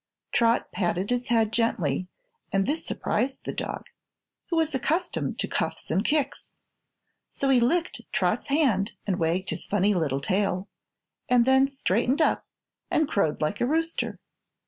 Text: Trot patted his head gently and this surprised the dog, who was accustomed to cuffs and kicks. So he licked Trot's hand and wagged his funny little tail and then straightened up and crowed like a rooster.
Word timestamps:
Trot 0.31 0.71
patted 0.71 1.11
his 1.11 1.27
head 1.27 1.51
gently 1.53 2.07
and 2.51 2.65
this 2.65 2.87
surprised 2.87 3.43
the 3.45 3.53
dog, 3.53 3.85
who 4.49 4.55
was 4.55 4.73
accustomed 4.73 5.37
to 5.37 5.47
cuffs 5.47 5.91
and 5.91 6.03
kicks. 6.03 6.53
So 7.29 7.49
he 7.49 7.59
licked 7.59 8.01
Trot's 8.11 8.47
hand 8.47 8.93
and 9.05 9.19
wagged 9.19 9.51
his 9.51 9.67
funny 9.67 9.93
little 9.93 10.19
tail 10.19 10.67
and 11.29 11.45
then 11.45 11.67
straightened 11.67 12.19
up 12.19 12.47
and 12.89 13.07
crowed 13.07 13.41
like 13.43 13.61
a 13.61 13.67
rooster. 13.67 14.19